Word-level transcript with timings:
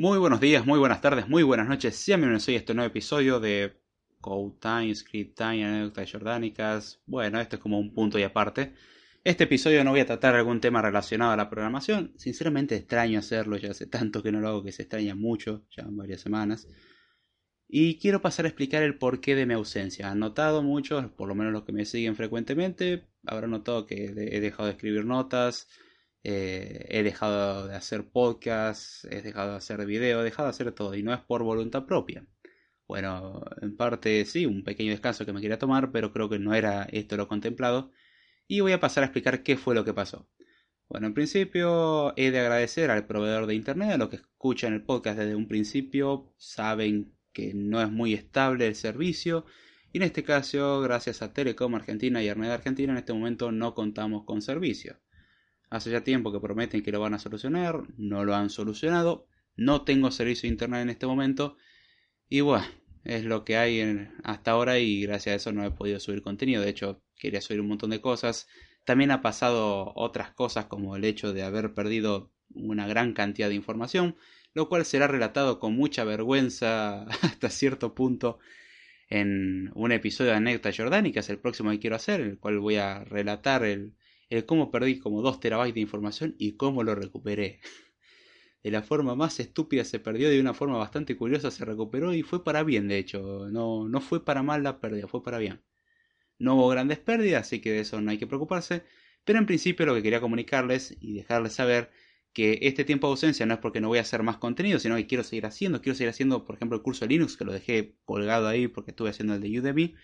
Muy 0.00 0.16
buenos 0.16 0.40
días, 0.40 0.64
muy 0.64 0.78
buenas 0.78 1.02
tardes, 1.02 1.28
muy 1.28 1.42
buenas 1.42 1.68
noches. 1.68 1.94
Sean 1.94 2.20
bienvenidos 2.20 2.48
a 2.48 2.52
este 2.52 2.72
nuevo 2.72 2.88
episodio 2.88 3.38
de 3.38 3.82
Code 4.22 4.56
Time, 4.58 4.94
Script 4.94 5.36
Time, 5.36 5.62
anécdotas 5.62 6.10
jordánicas. 6.10 7.02
Bueno, 7.04 7.38
esto 7.38 7.56
es 7.56 7.62
como 7.62 7.78
un 7.78 7.92
punto 7.92 8.18
y 8.18 8.22
aparte. 8.22 8.72
Este 9.24 9.44
episodio 9.44 9.84
no 9.84 9.90
voy 9.90 10.00
a 10.00 10.06
tratar 10.06 10.34
algún 10.34 10.58
tema 10.58 10.80
relacionado 10.80 11.32
a 11.32 11.36
la 11.36 11.50
programación. 11.50 12.14
Sinceramente 12.16 12.76
extraño 12.76 13.18
hacerlo, 13.18 13.58
ya 13.58 13.72
hace 13.72 13.88
tanto 13.88 14.22
que 14.22 14.32
no 14.32 14.40
lo 14.40 14.48
hago 14.48 14.64
que 14.64 14.72
se 14.72 14.84
extraña 14.84 15.14
mucho, 15.14 15.66
ya 15.76 15.82
en 15.82 15.98
varias 15.98 16.22
semanas. 16.22 16.66
Y 17.68 17.98
quiero 17.98 18.22
pasar 18.22 18.46
a 18.46 18.48
explicar 18.48 18.82
el 18.82 18.96
porqué 18.96 19.34
de 19.34 19.44
mi 19.44 19.52
ausencia. 19.52 20.10
Han 20.10 20.20
notado 20.20 20.62
muchos, 20.62 21.10
por 21.10 21.28
lo 21.28 21.34
menos 21.34 21.52
los 21.52 21.64
que 21.64 21.72
me 21.72 21.84
siguen 21.84 22.16
frecuentemente, 22.16 23.06
habrán 23.26 23.50
notado 23.50 23.84
que 23.84 24.06
he 24.06 24.40
dejado 24.40 24.64
de 24.64 24.72
escribir 24.72 25.04
notas, 25.04 25.68
eh, 26.22 26.86
he 26.90 27.02
dejado 27.02 27.68
de 27.68 27.76
hacer 27.76 28.10
podcasts, 28.10 29.06
he 29.10 29.22
dejado 29.22 29.52
de 29.52 29.56
hacer 29.56 29.84
video, 29.86 30.20
he 30.20 30.24
dejado 30.24 30.46
de 30.48 30.50
hacer 30.50 30.72
todo 30.72 30.94
y 30.94 31.02
no 31.02 31.14
es 31.14 31.20
por 31.20 31.42
voluntad 31.42 31.86
propia. 31.86 32.26
Bueno, 32.86 33.44
en 33.62 33.76
parte 33.76 34.24
sí, 34.24 34.46
un 34.46 34.64
pequeño 34.64 34.90
descanso 34.90 35.24
que 35.24 35.32
me 35.32 35.40
quería 35.40 35.58
tomar, 35.58 35.92
pero 35.92 36.12
creo 36.12 36.28
que 36.28 36.38
no 36.38 36.54
era 36.54 36.84
esto 36.90 37.16
lo 37.16 37.28
contemplado. 37.28 37.92
Y 38.48 38.60
voy 38.60 38.72
a 38.72 38.80
pasar 38.80 39.04
a 39.04 39.06
explicar 39.06 39.42
qué 39.44 39.56
fue 39.56 39.74
lo 39.74 39.84
que 39.84 39.94
pasó. 39.94 40.28
Bueno, 40.88 41.06
en 41.06 41.14
principio 41.14 42.12
he 42.16 42.32
de 42.32 42.40
agradecer 42.40 42.90
al 42.90 43.06
proveedor 43.06 43.46
de 43.46 43.54
internet, 43.54 43.92
a 43.92 43.96
los 43.96 44.08
que 44.08 44.16
escuchan 44.16 44.72
el 44.72 44.82
podcast 44.82 45.18
desde 45.18 45.36
un 45.36 45.46
principio, 45.46 46.34
saben 46.36 47.14
que 47.32 47.54
no 47.54 47.80
es 47.80 47.90
muy 47.90 48.14
estable 48.14 48.66
el 48.66 48.74
servicio. 48.74 49.46
Y 49.92 49.98
en 49.98 50.02
este 50.02 50.24
caso, 50.24 50.80
gracias 50.80 51.22
a 51.22 51.32
Telecom 51.32 51.76
Argentina 51.76 52.22
y 52.22 52.28
Armed 52.28 52.50
Argentina, 52.50 52.92
en 52.92 52.98
este 52.98 53.12
momento 53.12 53.52
no 53.52 53.74
contamos 53.74 54.24
con 54.24 54.42
servicio. 54.42 54.98
Hace 55.70 55.90
ya 55.92 56.02
tiempo 56.02 56.32
que 56.32 56.40
prometen 56.40 56.82
que 56.82 56.90
lo 56.90 57.00
van 57.00 57.14
a 57.14 57.20
solucionar, 57.20 57.84
no 57.96 58.24
lo 58.24 58.34
han 58.34 58.50
solucionado. 58.50 59.26
No 59.56 59.82
tengo 59.82 60.10
servicio 60.10 60.48
de 60.48 60.52
internet 60.52 60.82
en 60.82 60.90
este 60.90 61.06
momento. 61.06 61.56
Y 62.28 62.40
bueno, 62.40 62.66
es 63.04 63.24
lo 63.24 63.44
que 63.44 63.56
hay 63.56 64.08
hasta 64.24 64.50
ahora 64.50 64.78
y 64.78 65.02
gracias 65.02 65.32
a 65.32 65.36
eso 65.36 65.52
no 65.52 65.64
he 65.64 65.70
podido 65.70 66.00
subir 66.00 66.22
contenido. 66.22 66.62
De 66.62 66.70
hecho, 66.70 67.02
quería 67.16 67.40
subir 67.40 67.60
un 67.60 67.68
montón 67.68 67.90
de 67.90 68.00
cosas. 68.00 68.48
También 68.84 69.12
ha 69.12 69.22
pasado 69.22 69.92
otras 69.94 70.32
cosas 70.32 70.66
como 70.66 70.96
el 70.96 71.04
hecho 71.04 71.32
de 71.32 71.44
haber 71.44 71.72
perdido 71.72 72.32
una 72.52 72.88
gran 72.88 73.12
cantidad 73.12 73.48
de 73.48 73.54
información, 73.54 74.16
lo 74.54 74.68
cual 74.68 74.84
será 74.84 75.06
relatado 75.06 75.60
con 75.60 75.74
mucha 75.76 76.02
vergüenza 76.04 77.02
hasta 77.22 77.48
cierto 77.48 77.94
punto 77.94 78.40
en 79.08 79.70
un 79.74 79.92
episodio 79.92 80.30
de 80.30 80.36
Anécdota 80.38 80.72
Jordánica, 80.76 81.20
es 81.20 81.30
el 81.30 81.38
próximo 81.38 81.70
que 81.70 81.80
quiero 81.80 81.96
hacer, 81.96 82.20
en 82.20 82.30
el 82.30 82.38
cual 82.38 82.60
voy 82.60 82.76
a 82.76 83.04
relatar 83.04 83.64
el, 83.64 83.94
el 84.30 84.46
cómo 84.46 84.70
perdí 84.70 84.98
como 84.98 85.22
2 85.22 85.40
terabytes 85.40 85.74
de 85.74 85.80
información 85.80 86.36
y 86.38 86.52
cómo 86.52 86.82
lo 86.82 86.94
recuperé. 86.94 87.60
De 88.62 88.70
la 88.70 88.82
forma 88.82 89.14
más 89.14 89.40
estúpida 89.40 89.84
se 89.84 90.00
perdió, 90.00 90.28
de 90.28 90.38
una 90.38 90.52
forma 90.52 90.76
bastante 90.76 91.16
curiosa 91.16 91.50
se 91.50 91.64
recuperó 91.64 92.12
y 92.12 92.22
fue 92.22 92.44
para 92.44 92.62
bien, 92.62 92.88
de 92.88 92.98
hecho. 92.98 93.48
No, 93.50 93.88
no 93.88 94.00
fue 94.02 94.22
para 94.22 94.42
mal 94.42 94.62
la 94.62 94.80
pérdida, 94.80 95.08
fue 95.08 95.22
para 95.22 95.38
bien. 95.38 95.62
No 96.38 96.56
hubo 96.56 96.68
grandes 96.68 96.98
pérdidas, 96.98 97.46
así 97.46 97.60
que 97.60 97.72
de 97.72 97.80
eso 97.80 98.00
no 98.02 98.10
hay 98.10 98.18
que 98.18 98.26
preocuparse. 98.26 98.84
Pero 99.24 99.38
en 99.38 99.46
principio 99.46 99.86
lo 99.86 99.94
que 99.94 100.02
quería 100.02 100.20
comunicarles 100.20 100.94
y 101.00 101.14
dejarles 101.14 101.54
saber 101.54 101.90
que 102.32 102.58
este 102.62 102.84
tiempo 102.84 103.06
de 103.06 103.12
ausencia 103.12 103.46
no 103.46 103.54
es 103.54 103.60
porque 103.60 103.80
no 103.80 103.88
voy 103.88 103.98
a 103.98 104.02
hacer 104.02 104.22
más 104.22 104.36
contenido, 104.38 104.78
sino 104.78 104.96
que 104.96 105.06
quiero 105.06 105.24
seguir 105.24 105.46
haciendo. 105.46 105.80
Quiero 105.82 105.96
seguir 105.96 106.10
haciendo, 106.10 106.44
por 106.44 106.56
ejemplo, 106.56 106.76
el 106.76 106.82
curso 106.82 107.06
de 107.06 107.14
Linux, 107.14 107.36
que 107.36 107.44
lo 107.44 107.52
dejé 107.52 107.96
colgado 108.04 108.46
ahí 108.48 108.68
porque 108.68 108.90
estuve 108.92 109.10
haciendo 109.10 109.34
el 109.34 109.40
de 109.40 109.60
Udemy. 109.60 109.94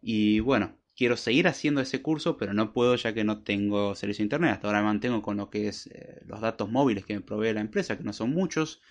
Y 0.00 0.40
bueno, 0.40 0.79
quiero 1.00 1.16
seguir 1.16 1.48
haciendo 1.48 1.80
ese 1.80 2.02
curso, 2.02 2.36
pero 2.36 2.52
no 2.52 2.74
puedo 2.74 2.94
ya 2.94 3.14
que 3.14 3.24
no 3.24 3.42
tengo 3.42 3.94
servicio 3.94 4.20
de 4.20 4.26
internet. 4.26 4.52
Hasta 4.52 4.66
ahora 4.66 4.80
me 4.80 4.88
mantengo 4.88 5.22
con 5.22 5.38
lo 5.38 5.48
que 5.48 5.66
es 5.66 5.86
eh, 5.86 6.20
los 6.26 6.42
datos 6.42 6.70
móviles 6.70 7.06
que 7.06 7.14
me 7.14 7.22
provee 7.22 7.54
la 7.54 7.62
empresa, 7.62 7.96
que 7.96 8.04
no 8.04 8.12
son 8.12 8.32
muchos, 8.32 8.82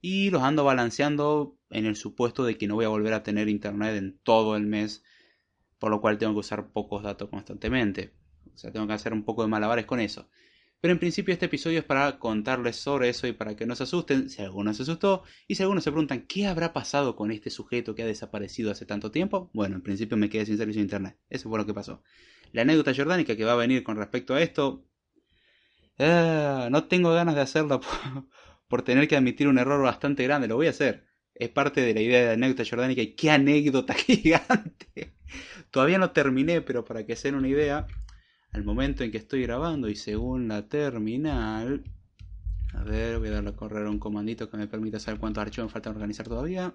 y 0.00 0.30
los 0.30 0.40
ando 0.42 0.64
balanceando 0.64 1.58
en 1.68 1.84
el 1.84 1.94
supuesto 1.94 2.46
de 2.46 2.56
que 2.56 2.68
no 2.68 2.76
voy 2.76 2.86
a 2.86 2.88
volver 2.88 3.12
a 3.12 3.22
tener 3.22 3.50
internet 3.50 3.96
en 3.96 4.18
todo 4.22 4.56
el 4.56 4.64
mes, 4.64 5.04
por 5.78 5.90
lo 5.90 6.00
cual 6.00 6.16
tengo 6.16 6.32
que 6.32 6.38
usar 6.38 6.68
pocos 6.68 7.02
datos 7.02 7.28
constantemente. 7.28 8.14
O 8.54 8.56
sea, 8.56 8.72
tengo 8.72 8.86
que 8.86 8.94
hacer 8.94 9.12
un 9.12 9.24
poco 9.24 9.42
de 9.42 9.48
malabares 9.48 9.84
con 9.84 10.00
eso. 10.00 10.30
Pero 10.80 10.92
en 10.92 11.00
principio 11.00 11.32
este 11.32 11.46
episodio 11.46 11.80
es 11.80 11.84
para 11.84 12.18
contarles 12.18 12.76
sobre 12.76 13.08
eso 13.08 13.26
y 13.26 13.32
para 13.32 13.56
que 13.56 13.66
no 13.66 13.74
se 13.74 13.82
asusten 13.82 14.30
si 14.30 14.42
alguno 14.42 14.72
se 14.72 14.84
asustó 14.84 15.24
y 15.48 15.56
si 15.56 15.62
algunos 15.62 15.82
se 15.82 15.90
preguntan 15.90 16.26
qué 16.26 16.46
habrá 16.46 16.72
pasado 16.72 17.16
con 17.16 17.32
este 17.32 17.50
sujeto 17.50 17.96
que 17.96 18.04
ha 18.04 18.06
desaparecido 18.06 18.70
hace 18.70 18.86
tanto 18.86 19.10
tiempo. 19.10 19.50
Bueno, 19.52 19.76
en 19.76 19.82
principio 19.82 20.16
me 20.16 20.28
quedé 20.28 20.46
sin 20.46 20.56
servicio 20.56 20.78
de 20.78 20.84
internet. 20.84 21.18
Eso 21.28 21.48
fue 21.48 21.58
lo 21.58 21.66
que 21.66 21.74
pasó. 21.74 22.02
La 22.52 22.62
anécdota 22.62 22.94
jordánica 22.94 23.36
que 23.36 23.44
va 23.44 23.52
a 23.52 23.56
venir 23.56 23.82
con 23.82 23.96
respecto 23.96 24.34
a 24.34 24.42
esto... 24.42 24.84
Ah, 25.98 26.68
no 26.70 26.84
tengo 26.84 27.12
ganas 27.12 27.34
de 27.34 27.40
hacerlo 27.40 27.80
por, 28.68 28.82
tener 28.82 29.08
que 29.08 29.16
admitir 29.16 29.48
un 29.48 29.58
error 29.58 29.82
bastante 29.82 30.22
grande. 30.22 30.46
Lo 30.46 30.54
voy 30.54 30.68
a 30.68 30.70
hacer. 30.70 31.08
Es 31.34 31.48
parte 31.48 31.80
de 31.80 31.92
la 31.92 32.00
idea 32.00 32.20
de 32.20 32.26
la 32.26 32.32
anécdota 32.34 32.68
jordánica 32.68 33.02
y 33.02 33.16
qué 33.16 33.32
anécdota 33.32 33.94
gigante. 33.94 35.16
Todavía 35.72 35.98
no 35.98 36.12
terminé, 36.12 36.60
pero 36.62 36.84
para 36.84 37.04
que 37.04 37.16
se 37.16 37.28
den 37.28 37.34
una 37.34 37.48
idea, 37.48 37.86
al 38.52 38.64
momento 38.64 39.04
en 39.04 39.10
que 39.10 39.18
estoy 39.18 39.42
grabando 39.42 39.88
y 39.88 39.96
según 39.96 40.48
la 40.48 40.68
terminal. 40.68 41.84
A 42.74 42.82
ver, 42.84 43.18
voy 43.18 43.28
a 43.28 43.32
darle 43.32 43.50
a 43.50 43.56
correr 43.56 43.86
un 43.86 43.98
comandito 43.98 44.50
que 44.50 44.56
me 44.56 44.66
permita 44.66 45.00
saber 45.00 45.20
cuántos 45.20 45.42
archivos 45.42 45.68
me 45.68 45.72
faltan 45.72 45.94
organizar 45.94 46.28
todavía. 46.28 46.74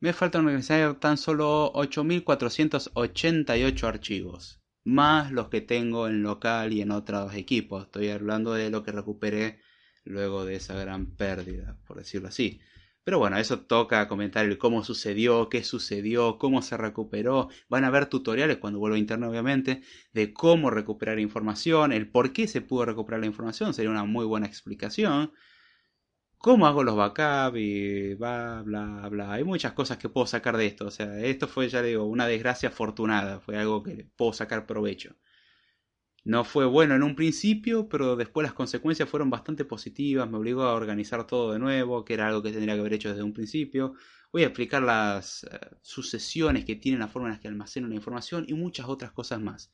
Me 0.00 0.12
faltan 0.12 0.44
organizar 0.44 0.98
tan 1.00 1.16
solo 1.16 1.72
8488 1.72 3.88
archivos, 3.88 4.60
más 4.84 5.32
los 5.32 5.48
que 5.48 5.60
tengo 5.60 6.08
en 6.08 6.22
local 6.22 6.72
y 6.72 6.82
en 6.82 6.90
otros 6.90 7.34
equipos. 7.34 7.84
Estoy 7.84 8.10
hablando 8.10 8.52
de 8.52 8.70
lo 8.70 8.82
que 8.82 8.92
recuperé 8.92 9.60
luego 10.04 10.44
de 10.44 10.56
esa 10.56 10.74
gran 10.74 11.06
pérdida, 11.06 11.78
por 11.86 11.96
decirlo 11.96 12.28
así. 12.28 12.60
Pero 13.04 13.18
bueno, 13.18 13.36
eso 13.38 13.60
toca 13.60 14.08
comentar 14.08 14.44
el 14.46 14.58
cómo 14.58 14.82
sucedió, 14.84 15.48
qué 15.50 15.62
sucedió, 15.62 16.38
cómo 16.38 16.62
se 16.62 16.76
recuperó. 16.76 17.48
Van 17.68 17.84
a 17.84 17.90
ver 17.90 18.06
tutoriales 18.06 18.56
cuando 18.58 18.78
vuelva 18.78 18.96
a 18.96 18.98
internet, 18.98 19.28
obviamente, 19.30 19.82
de 20.12 20.32
cómo 20.32 20.70
recuperar 20.70 21.18
información, 21.20 21.92
el 21.92 22.10
por 22.10 22.32
qué 22.32 22.48
se 22.48 22.62
pudo 22.62 22.84
recuperar 22.86 23.20
la 23.20 23.26
información, 23.26 23.74
sería 23.74 23.90
una 23.90 24.04
muy 24.04 24.24
buena 24.24 24.46
explicación. 24.46 25.32
Cómo 26.38 26.66
hago 26.66 26.84
los 26.84 26.94
backups 26.96 27.56
y 27.58 28.14
bla, 28.14 28.62
bla, 28.64 29.08
bla. 29.08 29.32
Hay 29.32 29.42
muchas 29.44 29.72
cosas 29.72 29.96
que 29.98 30.08
puedo 30.08 30.26
sacar 30.26 30.56
de 30.56 30.66
esto. 30.66 30.86
O 30.86 30.90
sea, 30.90 31.18
esto 31.20 31.48
fue, 31.48 31.68
ya 31.68 31.82
digo, 31.82 32.04
una 32.04 32.26
desgracia 32.26 32.68
afortunada. 32.68 33.40
Fue 33.40 33.56
algo 33.58 33.82
que 33.82 34.06
puedo 34.16 34.32
sacar 34.32 34.66
provecho. 34.66 35.16
No 36.24 36.42
fue 36.44 36.64
bueno 36.64 36.94
en 36.94 37.02
un 37.02 37.14
principio, 37.14 37.86
pero 37.88 38.16
después 38.16 38.44
las 38.44 38.54
consecuencias 38.54 39.08
fueron 39.08 39.28
bastante 39.28 39.66
positivas, 39.66 40.28
me 40.28 40.38
obligó 40.38 40.62
a 40.62 40.72
organizar 40.72 41.26
todo 41.26 41.52
de 41.52 41.58
nuevo, 41.58 42.02
que 42.04 42.14
era 42.14 42.28
algo 42.28 42.42
que 42.42 42.50
tendría 42.50 42.74
que 42.74 42.80
haber 42.80 42.94
hecho 42.94 43.10
desde 43.10 43.22
un 43.22 43.34
principio. 43.34 43.94
Voy 44.32 44.42
a 44.42 44.46
explicar 44.46 44.82
las 44.82 45.44
eh, 45.44 45.58
sucesiones 45.82 46.64
que 46.64 46.76
tienen 46.76 47.00
la 47.00 47.08
forma 47.08 47.28
en 47.28 47.34
la 47.34 47.40
que 47.40 47.48
almacenan 47.48 47.90
la 47.90 47.96
información 47.96 48.46
y 48.48 48.54
muchas 48.54 48.86
otras 48.88 49.12
cosas 49.12 49.40
más. 49.40 49.70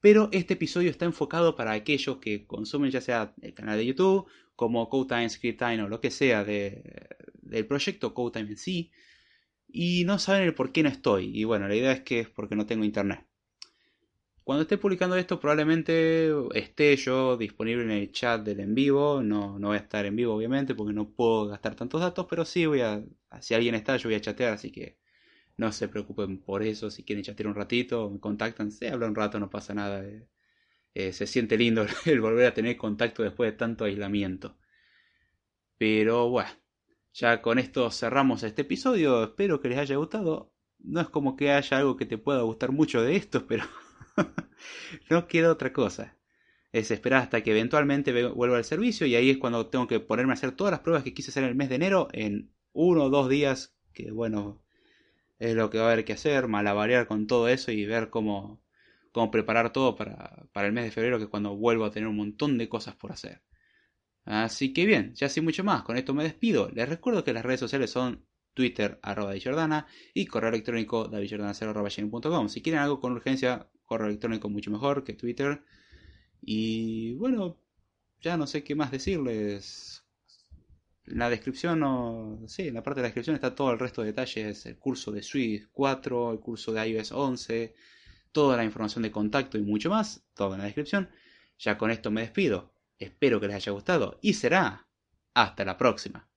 Pero 0.00 0.28
este 0.32 0.54
episodio 0.54 0.90
está 0.90 1.04
enfocado 1.04 1.56
para 1.56 1.72
aquellos 1.72 2.18
que 2.18 2.46
consumen 2.46 2.90
ya 2.92 3.00
sea 3.00 3.34
el 3.42 3.54
canal 3.54 3.76
de 3.76 3.86
YouTube, 3.86 4.26
como 4.56 4.88
CodeTime, 4.88 5.28
ScriptTime 5.30 5.82
o 5.82 5.88
lo 5.88 6.00
que 6.00 6.10
sea 6.12 6.44
de, 6.44 7.08
del 7.40 7.66
proyecto 7.66 8.14
CodeTime 8.14 8.50
en 8.50 8.56
sí, 8.56 8.92
y 9.68 10.04
no 10.04 10.18
saben 10.18 10.44
el 10.44 10.54
por 10.54 10.72
qué 10.72 10.82
no 10.82 10.88
estoy. 10.90 11.36
Y 11.36 11.44
bueno, 11.44 11.68
la 11.68 11.74
idea 11.76 11.92
es 11.92 12.02
que 12.02 12.20
es 12.20 12.28
porque 12.28 12.56
no 12.56 12.66
tengo 12.66 12.84
internet. 12.84 13.26
Cuando 14.44 14.62
esté 14.62 14.76
publicando 14.78 15.16
esto 15.16 15.38
probablemente 15.40 16.32
esté 16.54 16.96
yo 16.96 17.36
disponible 17.36 17.84
en 17.84 17.90
el 17.92 18.12
chat 18.12 18.42
del 18.42 18.60
en 18.60 18.74
vivo. 18.74 19.22
No, 19.22 19.58
no 19.58 19.68
voy 19.68 19.76
a 19.76 19.80
estar 19.80 20.04
en 20.06 20.16
vivo 20.16 20.34
obviamente 20.34 20.74
porque 20.74 20.92
no 20.92 21.10
puedo 21.10 21.46
gastar 21.46 21.74
tantos 21.76 22.00
datos, 22.00 22.26
pero 22.28 22.44
sí 22.44 22.66
voy 22.66 22.80
a... 22.80 23.04
Si 23.40 23.54
alguien 23.54 23.74
está 23.74 23.96
yo 23.96 24.08
voy 24.08 24.16
a 24.16 24.20
chatear, 24.20 24.52
así 24.52 24.70
que 24.72 24.98
no 25.56 25.72
se 25.72 25.88
preocupen 25.88 26.40
por 26.42 26.62
eso. 26.62 26.90
Si 26.90 27.04
quieren 27.04 27.24
chatear 27.24 27.48
un 27.48 27.54
ratito, 27.56 28.10
me 28.10 28.20
contactan, 28.20 28.72
se 28.72 28.90
habla 28.90 29.06
un 29.08 29.14
rato, 29.14 29.40
no 29.40 29.50
pasa 29.50 29.74
nada. 29.74 30.04
Eh, 30.06 30.28
eh, 30.94 31.12
se 31.12 31.26
siente 31.26 31.58
lindo 31.58 31.86
el 32.06 32.20
volver 32.20 32.46
a 32.46 32.54
tener 32.54 32.76
contacto 32.76 33.22
después 33.24 33.52
de 33.52 33.58
tanto 33.58 33.84
aislamiento. 33.84 34.56
Pero 35.78 36.30
bueno, 36.30 36.50
ya 37.12 37.42
con 37.42 37.58
esto 37.58 37.90
cerramos 37.90 38.42
este 38.42 38.62
episodio. 38.62 39.24
Espero 39.24 39.60
que 39.60 39.68
les 39.68 39.78
haya 39.78 39.96
gustado. 39.96 40.52
No 40.78 41.00
es 41.00 41.08
como 41.08 41.36
que 41.36 41.52
haya 41.52 41.78
algo 41.78 41.96
que 41.96 42.06
te 42.06 42.18
pueda 42.18 42.42
gustar 42.42 42.72
mucho 42.72 43.02
de 43.02 43.16
esto, 43.16 43.46
pero 43.48 43.64
no 45.10 45.26
queda 45.26 45.50
otra 45.50 45.72
cosa. 45.72 46.16
Es 46.72 46.90
esperar 46.90 47.22
hasta 47.22 47.42
que 47.42 47.50
eventualmente 47.50 48.26
vuelva 48.28 48.56
al 48.56 48.64
servicio 48.64 49.06
y 49.06 49.14
ahí 49.14 49.30
es 49.30 49.38
cuando 49.38 49.66
tengo 49.66 49.86
que 49.86 50.00
ponerme 50.00 50.32
a 50.32 50.34
hacer 50.34 50.52
todas 50.52 50.70
las 50.70 50.80
pruebas 50.80 51.04
que 51.04 51.12
quise 51.12 51.30
hacer 51.30 51.44
en 51.44 51.50
el 51.50 51.54
mes 51.54 51.68
de 51.68 51.74
enero 51.74 52.08
en 52.12 52.52
uno 52.72 53.04
o 53.04 53.10
dos 53.10 53.28
días, 53.28 53.76
que 53.92 54.10
bueno, 54.10 54.62
es 55.38 55.54
lo 55.54 55.68
que 55.70 55.78
va 55.78 55.88
a 55.88 55.92
haber 55.92 56.04
que 56.04 56.14
hacer, 56.14 56.48
malabarear 56.48 57.06
con 57.06 57.26
todo 57.26 57.48
eso 57.48 57.72
y 57.72 57.84
ver 57.84 58.08
cómo, 58.08 58.62
cómo 59.12 59.30
preparar 59.30 59.72
todo 59.72 59.96
para, 59.96 60.46
para 60.52 60.66
el 60.66 60.72
mes 60.72 60.84
de 60.84 60.90
febrero, 60.92 61.18
que 61.18 61.24
es 61.24 61.30
cuando 61.30 61.56
vuelvo 61.56 61.84
a 61.84 61.90
tener 61.90 62.08
un 62.08 62.16
montón 62.16 62.56
de 62.58 62.68
cosas 62.68 62.94
por 62.94 63.12
hacer. 63.12 63.42
Así 64.24 64.72
que 64.72 64.86
bien, 64.86 65.14
ya 65.14 65.28
sin 65.28 65.44
mucho 65.44 65.64
más, 65.64 65.82
con 65.82 65.96
esto 65.96 66.14
me 66.14 66.22
despido. 66.22 66.70
Les 66.70 66.88
recuerdo 66.88 67.24
que 67.24 67.32
las 67.32 67.44
redes 67.44 67.60
sociales 67.60 67.90
son 67.90 68.24
Twitter, 68.54 68.98
arroba 69.02 69.34
y 69.34 70.26
correo 70.26 70.50
electrónico 70.50 71.10
davidjordana0.com. 71.10 72.48
Si 72.48 72.62
quieren 72.62 72.80
algo 72.80 73.00
con 73.00 73.12
urgencia, 73.12 73.68
correo 73.92 74.08
electrónico 74.08 74.48
mucho 74.48 74.70
mejor 74.70 75.04
que 75.04 75.12
Twitter. 75.12 75.62
Y 76.40 77.14
bueno, 77.16 77.58
ya 78.22 78.38
no 78.38 78.46
sé 78.46 78.64
qué 78.64 78.74
más 78.74 78.90
decirles. 78.90 80.02
En 81.04 81.18
la 81.18 81.28
descripción, 81.28 81.82
o, 81.82 82.40
sí, 82.46 82.68
en 82.68 82.74
la 82.74 82.82
parte 82.82 83.00
de 83.00 83.02
la 83.02 83.08
descripción 83.08 83.36
está 83.36 83.54
todo 83.54 83.70
el 83.72 83.78
resto 83.78 84.00
de 84.00 84.08
detalles, 84.08 84.64
el 84.66 84.78
curso 84.78 85.12
de 85.12 85.22
Swift 85.22 85.66
4, 85.72 86.32
el 86.32 86.40
curso 86.40 86.72
de 86.72 86.88
iOS 86.88 87.12
11, 87.12 87.74
toda 88.30 88.56
la 88.56 88.64
información 88.64 89.02
de 89.02 89.10
contacto 89.10 89.58
y 89.58 89.62
mucho 89.62 89.90
más, 89.90 90.24
todo 90.34 90.54
en 90.54 90.60
la 90.60 90.64
descripción. 90.64 91.10
Ya 91.58 91.76
con 91.76 91.90
esto 91.90 92.10
me 92.10 92.22
despido, 92.22 92.72
espero 92.98 93.40
que 93.40 93.48
les 93.48 93.56
haya 93.56 93.72
gustado 93.72 94.18
y 94.22 94.34
será 94.34 94.88
hasta 95.34 95.64
la 95.64 95.76
próxima. 95.76 96.31